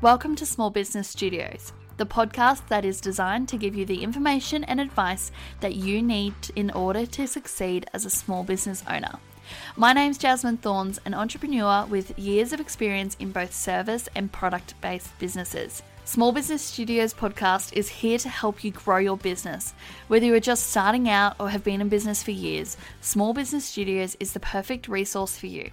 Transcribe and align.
Welcome 0.00 0.36
to 0.36 0.46
Small 0.46 0.70
Business 0.70 1.08
Studios, 1.08 1.72
the 1.96 2.06
podcast 2.06 2.68
that 2.68 2.84
is 2.84 3.00
designed 3.00 3.48
to 3.48 3.56
give 3.56 3.74
you 3.74 3.84
the 3.84 4.04
information 4.04 4.62
and 4.62 4.80
advice 4.80 5.32
that 5.58 5.74
you 5.74 6.02
need 6.02 6.34
in 6.54 6.70
order 6.70 7.04
to 7.04 7.26
succeed 7.26 7.90
as 7.92 8.04
a 8.04 8.10
small 8.10 8.44
business 8.44 8.84
owner. 8.88 9.18
My 9.74 9.92
name's 9.92 10.16
Jasmine 10.16 10.58
Thorns, 10.58 11.00
an 11.04 11.14
entrepreneur 11.14 11.84
with 11.86 12.16
years 12.16 12.52
of 12.52 12.60
experience 12.60 13.16
in 13.18 13.32
both 13.32 13.52
service 13.52 14.08
and 14.14 14.30
product 14.30 14.80
based 14.80 15.18
businesses. 15.18 15.82
Small 16.04 16.30
Business 16.30 16.62
Studios 16.62 17.12
podcast 17.12 17.72
is 17.72 17.88
here 17.88 18.18
to 18.18 18.28
help 18.28 18.62
you 18.62 18.70
grow 18.70 18.98
your 18.98 19.16
business. 19.16 19.74
Whether 20.06 20.26
you 20.26 20.34
are 20.34 20.40
just 20.40 20.70
starting 20.70 21.08
out 21.08 21.34
or 21.40 21.50
have 21.50 21.64
been 21.64 21.80
in 21.80 21.88
business 21.88 22.22
for 22.22 22.30
years, 22.30 22.76
Small 23.00 23.34
Business 23.34 23.64
Studios 23.64 24.16
is 24.20 24.32
the 24.32 24.38
perfect 24.38 24.86
resource 24.86 25.36
for 25.36 25.48
you. 25.48 25.72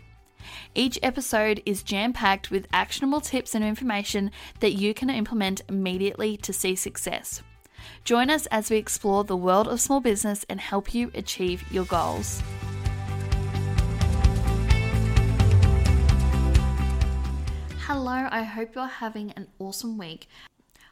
Each 0.73 0.99
episode 1.01 1.61
is 1.65 1.83
jam 1.83 2.13
packed 2.13 2.51
with 2.51 2.67
actionable 2.73 3.21
tips 3.21 3.55
and 3.55 3.63
information 3.63 4.31
that 4.59 4.73
you 4.73 4.93
can 4.93 5.09
implement 5.09 5.61
immediately 5.69 6.37
to 6.37 6.53
see 6.53 6.75
success. 6.75 7.41
Join 8.03 8.29
us 8.29 8.45
as 8.47 8.69
we 8.69 8.77
explore 8.77 9.23
the 9.23 9.37
world 9.37 9.67
of 9.67 9.81
small 9.81 9.99
business 9.99 10.45
and 10.49 10.59
help 10.59 10.93
you 10.93 11.11
achieve 11.13 11.63
your 11.71 11.85
goals. 11.85 12.41
Hello, 17.87 18.27
I 18.31 18.43
hope 18.43 18.73
you're 18.73 18.87
having 18.87 19.31
an 19.33 19.47
awesome 19.59 19.97
week. 19.97 20.27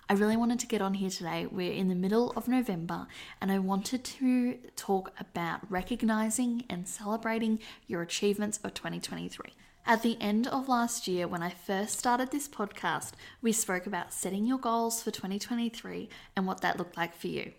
I 0.09 0.13
really 0.13 0.35
wanted 0.35 0.59
to 0.59 0.67
get 0.67 0.81
on 0.81 0.95
here 0.95 1.09
today. 1.09 1.47
We're 1.49 1.71
in 1.71 1.87
the 1.87 1.95
middle 1.95 2.31
of 2.35 2.49
November, 2.49 3.07
and 3.39 3.51
I 3.51 3.59
wanted 3.59 4.03
to 4.03 4.57
talk 4.75 5.13
about 5.17 5.61
recognizing 5.71 6.65
and 6.69 6.87
celebrating 6.87 7.59
your 7.87 8.01
achievements 8.01 8.59
of 8.65 8.73
2023. 8.73 9.53
At 9.85 10.01
the 10.01 10.17
end 10.19 10.47
of 10.47 10.67
last 10.67 11.07
year, 11.07 11.27
when 11.27 11.41
I 11.41 11.49
first 11.49 11.97
started 11.99 12.31
this 12.31 12.49
podcast, 12.49 13.11
we 13.41 13.53
spoke 13.53 13.85
about 13.85 14.13
setting 14.13 14.45
your 14.45 14.57
goals 14.57 15.01
for 15.01 15.11
2023 15.11 16.09
and 16.35 16.45
what 16.45 16.61
that 16.61 16.77
looked 16.77 16.97
like 16.97 17.15
for 17.15 17.27
you. 17.27 17.53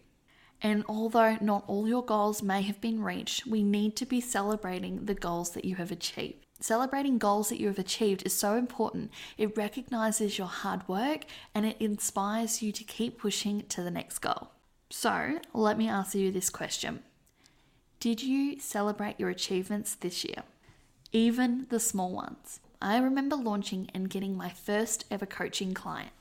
And 0.60 0.84
although 0.86 1.38
not 1.41 1.64
all 1.66 1.88
your 1.88 2.04
goals 2.04 2.42
may 2.42 2.62
have 2.62 2.80
been 2.80 3.02
reached, 3.02 3.47
we 3.47 3.62
need 3.62 3.97
to 3.97 4.06
be 4.06 4.20
celebrating 4.20 5.06
the 5.06 5.14
goals 5.14 5.50
that 5.50 5.64
you 5.64 5.76
have 5.76 5.91
achieved. 5.91 6.44
Celebrating 6.60 7.19
goals 7.19 7.48
that 7.48 7.60
you 7.60 7.66
have 7.66 7.78
achieved 7.78 8.24
is 8.24 8.33
so 8.33 8.56
important. 8.56 9.10
It 9.36 9.56
recognizes 9.56 10.38
your 10.38 10.47
hard 10.47 10.86
work 10.88 11.24
and 11.55 11.66
it 11.66 11.77
inspires 11.80 12.62
you 12.62 12.72
to 12.72 12.84
keep 12.84 13.19
pushing 13.19 13.62
to 13.69 13.83
the 13.83 13.91
next 13.91 14.20
goal. 14.20 14.50
So, 14.91 15.41
let 15.52 15.77
me 15.77 15.88
ask 15.88 16.14
you 16.14 16.30
this 16.30 16.50
question 16.50 17.02
Did 18.00 18.22
you 18.22 18.60
celebrate 18.60 19.19
your 19.19 19.30
achievements 19.30 19.94
this 19.94 20.25
year? 20.25 20.44
Even 21.12 21.66
the 21.70 21.80
small 21.80 22.12
ones. 22.12 22.60
I 22.80 22.98
remember 22.98 23.36
launching 23.36 23.91
and 23.94 24.10
getting 24.10 24.36
my 24.36 24.50
first 24.50 25.05
ever 25.10 25.27
coaching 25.27 25.75
client. 25.75 26.12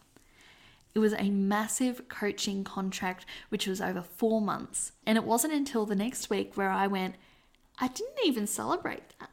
It 0.95 0.99
was 0.99 1.13
a 1.13 1.29
massive 1.29 2.07
coaching 2.07 2.63
contract, 2.63 3.25
which 3.49 3.67
was 3.67 3.81
over 3.81 4.01
four 4.01 4.41
months. 4.41 4.91
And 5.05 5.17
it 5.17 5.23
wasn't 5.23 5.53
until 5.53 5.85
the 5.85 5.95
next 5.95 6.29
week 6.29 6.55
where 6.55 6.69
I 6.69 6.87
went, 6.87 7.15
I 7.79 7.87
didn't 7.87 8.25
even 8.25 8.45
celebrate 8.47 9.03
that. 9.19 9.29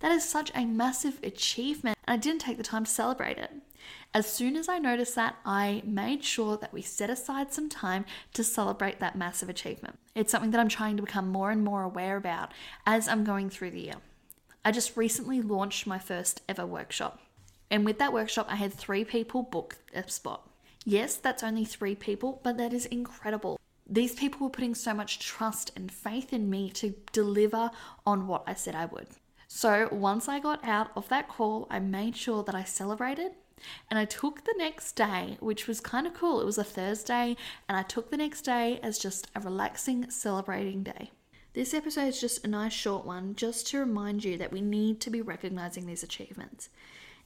That 0.00 0.12
is 0.12 0.28
such 0.28 0.50
a 0.54 0.64
massive 0.64 1.20
achievement, 1.22 1.98
and 2.06 2.14
I 2.14 2.22
didn't 2.22 2.40
take 2.40 2.56
the 2.56 2.62
time 2.62 2.84
to 2.84 2.90
celebrate 2.90 3.38
it. 3.38 3.50
As 4.12 4.30
soon 4.30 4.56
as 4.56 4.68
I 4.68 4.78
noticed 4.78 5.14
that, 5.14 5.36
I 5.44 5.82
made 5.84 6.24
sure 6.24 6.56
that 6.56 6.72
we 6.72 6.82
set 6.82 7.10
aside 7.10 7.52
some 7.52 7.68
time 7.68 8.04
to 8.32 8.42
celebrate 8.42 8.98
that 8.98 9.16
massive 9.16 9.48
achievement. 9.48 9.98
It's 10.14 10.32
something 10.32 10.50
that 10.50 10.60
I'm 10.60 10.68
trying 10.68 10.96
to 10.96 11.02
become 11.02 11.28
more 11.28 11.50
and 11.50 11.62
more 11.62 11.82
aware 11.82 12.16
about 12.16 12.50
as 12.86 13.08
I'm 13.08 13.24
going 13.24 13.50
through 13.50 13.70
the 13.70 13.82
year. 13.82 13.94
I 14.64 14.72
just 14.72 14.96
recently 14.96 15.40
launched 15.40 15.86
my 15.86 15.98
first 15.98 16.42
ever 16.48 16.66
workshop. 16.66 17.20
And 17.70 17.84
with 17.84 17.98
that 17.98 18.12
workshop, 18.12 18.46
I 18.50 18.56
had 18.56 18.72
three 18.74 19.04
people 19.04 19.42
book 19.42 19.76
a 19.94 20.08
spot. 20.10 20.48
Yes, 20.84 21.16
that's 21.16 21.42
only 21.42 21.64
three 21.64 21.94
people, 21.94 22.40
but 22.42 22.56
that 22.56 22.72
is 22.72 22.86
incredible. 22.86 23.60
These 23.88 24.14
people 24.14 24.40
were 24.40 24.50
putting 24.50 24.74
so 24.74 24.92
much 24.92 25.20
trust 25.20 25.72
and 25.76 25.90
faith 25.90 26.32
in 26.32 26.50
me 26.50 26.70
to 26.70 26.94
deliver 27.12 27.70
on 28.06 28.26
what 28.26 28.44
I 28.46 28.54
said 28.54 28.74
I 28.74 28.86
would. 28.86 29.08
So 29.52 29.88
once 29.90 30.28
I 30.28 30.38
got 30.38 30.64
out 30.64 30.92
of 30.94 31.08
that 31.08 31.28
call, 31.28 31.66
I 31.68 31.80
made 31.80 32.16
sure 32.16 32.44
that 32.44 32.54
I 32.54 32.62
celebrated 32.62 33.32
and 33.90 33.98
I 33.98 34.04
took 34.04 34.44
the 34.44 34.54
next 34.56 34.92
day, 34.92 35.38
which 35.40 35.66
was 35.66 35.80
kind 35.80 36.06
of 36.06 36.14
cool. 36.14 36.40
It 36.40 36.46
was 36.46 36.56
a 36.56 36.62
Thursday, 36.62 37.36
and 37.68 37.76
I 37.76 37.82
took 37.82 38.10
the 38.10 38.16
next 38.16 38.42
day 38.42 38.78
as 38.80 38.96
just 38.96 39.28
a 39.34 39.40
relaxing, 39.40 40.08
celebrating 40.08 40.84
day. 40.84 41.10
This 41.52 41.74
episode 41.74 42.06
is 42.06 42.20
just 42.20 42.44
a 42.44 42.48
nice 42.48 42.72
short 42.72 43.04
one, 43.04 43.34
just 43.34 43.66
to 43.66 43.80
remind 43.80 44.22
you 44.22 44.38
that 44.38 44.52
we 44.52 44.60
need 44.60 45.00
to 45.00 45.10
be 45.10 45.20
recognizing 45.20 45.84
these 45.84 46.04
achievements. 46.04 46.68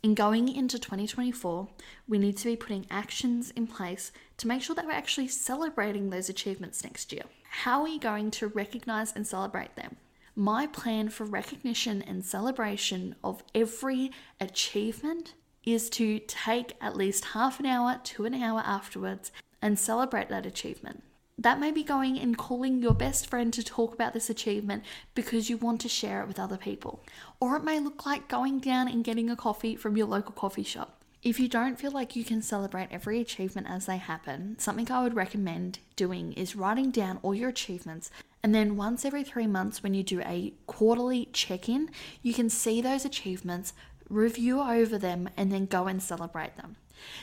In 0.02 0.14
going 0.14 0.48
into 0.48 0.78
2024, 0.78 1.68
we 2.08 2.18
need 2.18 2.38
to 2.38 2.46
be 2.46 2.56
putting 2.56 2.86
actions 2.90 3.50
in 3.50 3.66
place 3.66 4.12
to 4.38 4.48
make 4.48 4.62
sure 4.62 4.74
that 4.74 4.86
we're 4.86 4.92
actually 4.92 5.28
celebrating 5.28 6.08
those 6.08 6.30
achievements 6.30 6.82
next 6.84 7.12
year. 7.12 7.24
How 7.50 7.80
are 7.80 7.84
we 7.84 7.98
going 7.98 8.30
to 8.32 8.48
recognize 8.48 9.12
and 9.12 9.26
celebrate 9.26 9.76
them? 9.76 9.98
My 10.36 10.66
plan 10.66 11.10
for 11.10 11.24
recognition 11.24 12.02
and 12.02 12.24
celebration 12.24 13.14
of 13.22 13.44
every 13.54 14.10
achievement 14.40 15.34
is 15.64 15.88
to 15.90 16.18
take 16.26 16.74
at 16.80 16.96
least 16.96 17.26
half 17.26 17.60
an 17.60 17.66
hour 17.66 18.00
to 18.02 18.24
an 18.24 18.34
hour 18.34 18.60
afterwards 18.66 19.30
and 19.62 19.78
celebrate 19.78 20.28
that 20.30 20.44
achievement. 20.44 21.04
That 21.38 21.60
may 21.60 21.70
be 21.70 21.84
going 21.84 22.18
and 22.18 22.36
calling 22.36 22.82
your 22.82 22.94
best 22.94 23.28
friend 23.28 23.52
to 23.54 23.62
talk 23.62 23.94
about 23.94 24.12
this 24.12 24.28
achievement 24.28 24.82
because 25.14 25.48
you 25.48 25.56
want 25.56 25.80
to 25.82 25.88
share 25.88 26.20
it 26.22 26.28
with 26.28 26.40
other 26.40 26.56
people. 26.56 27.04
Or 27.38 27.56
it 27.56 27.62
may 27.62 27.78
look 27.78 28.04
like 28.04 28.28
going 28.28 28.58
down 28.58 28.88
and 28.88 29.04
getting 29.04 29.30
a 29.30 29.36
coffee 29.36 29.76
from 29.76 29.96
your 29.96 30.06
local 30.08 30.32
coffee 30.32 30.64
shop. 30.64 31.03
If 31.24 31.40
you 31.40 31.48
don't 31.48 31.80
feel 31.80 31.90
like 31.90 32.14
you 32.14 32.22
can 32.22 32.42
celebrate 32.42 32.88
every 32.92 33.18
achievement 33.18 33.66
as 33.68 33.86
they 33.86 33.96
happen, 33.96 34.56
something 34.58 34.90
I 34.90 35.02
would 35.02 35.16
recommend 35.16 35.78
doing 35.96 36.34
is 36.34 36.54
writing 36.54 36.90
down 36.90 37.18
all 37.22 37.34
your 37.34 37.48
achievements 37.48 38.10
and 38.44 38.54
then 38.54 38.76
once 38.76 39.06
every 39.06 39.24
three 39.24 39.46
months, 39.46 39.82
when 39.82 39.94
you 39.94 40.02
do 40.02 40.20
a 40.20 40.52
quarterly 40.66 41.30
check 41.32 41.66
in, 41.66 41.88
you 42.20 42.34
can 42.34 42.50
see 42.50 42.82
those 42.82 43.06
achievements, 43.06 43.72
review 44.10 44.60
over 44.60 44.98
them, 44.98 45.30
and 45.34 45.50
then 45.50 45.64
go 45.64 45.86
and 45.86 46.02
celebrate 46.02 46.58
them. 46.58 46.76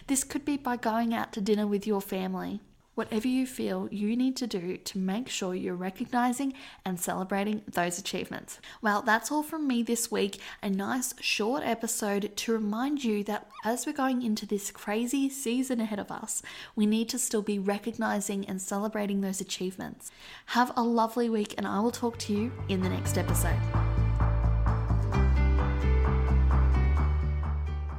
This 0.08 0.24
could 0.24 0.44
be 0.44 0.58
by 0.58 0.78
going 0.78 1.14
out 1.14 1.32
to 1.34 1.40
dinner 1.40 1.68
with 1.68 1.86
your 1.86 2.02
family, 2.02 2.60
whatever 2.96 3.28
you 3.28 3.48
feel 3.48 3.88
you 3.92 4.16
need 4.16 4.36
to 4.38 4.48
do 4.48 4.78
to 4.78 4.98
make 4.98 5.30
sure 5.30 5.56
you're 5.56 5.76
recognizing 5.76 6.54
and 6.86 7.00
celebrating 7.00 7.62
those 7.68 7.98
achievements. 7.98 8.60
Well, 8.82 9.02
that's 9.02 9.32
all 9.32 9.44
from 9.44 9.68
me 9.68 9.84
this 9.84 10.12
week. 10.12 10.40
A 10.62 10.70
nice 10.70 11.14
short 11.20 11.64
episode 11.64 12.32
to 12.36 12.54
remind 12.54 13.04
you 13.04 13.24
that 13.26 13.48
as 13.64 13.86
we're 13.86 13.94
going 13.94 14.22
into 14.22 14.46
this 14.46 14.72
crazy 14.72 15.30
season 15.30 15.80
ahead 15.80 16.00
of 16.00 16.12
us, 16.12 16.42
we 16.76 16.86
need 16.86 17.10
to 17.10 17.20
still 17.20 17.42
be 17.42 17.60
recognizing 17.60 18.46
and 18.46 18.62
celebrating 18.62 19.22
those 19.22 19.42
achievements. 19.42 20.12
Have 20.48 20.72
a 20.76 20.84
lovely 20.84 21.30
week, 21.30 21.56
and 21.58 21.68
I 21.68 21.80
will 21.80 21.92
talk 21.92 22.18
to 22.20 22.34
you 22.34 22.52
in 22.70 22.82
the 22.82 22.90
next 22.90 23.18
episode. 23.18 23.60